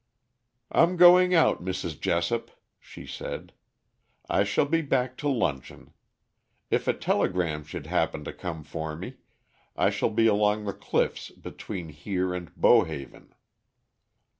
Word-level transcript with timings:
"I'm 0.71 0.97
going 0.97 1.35
out, 1.35 1.63
Mrs. 1.63 1.99
Jessop," 1.99 2.49
she 2.79 3.05
said. 3.05 3.53
"I 4.27 4.43
shall 4.43 4.65
be 4.65 4.81
back 4.81 5.15
to 5.17 5.29
luncheon. 5.29 5.93
If 6.71 6.87
a 6.87 6.93
telegram 6.95 7.63
should 7.63 7.85
happen 7.85 8.23
to 8.23 8.33
come 8.33 8.63
for 8.63 8.95
me, 8.95 9.17
I 9.75 9.91
shall 9.91 10.09
be 10.09 10.25
along 10.25 10.65
the 10.65 10.73
cliffs 10.73 11.29
between 11.29 11.89
here 11.89 12.33
and 12.33 12.49
Beauhaven." 12.55 13.35